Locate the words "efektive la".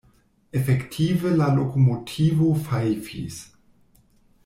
0.59-1.49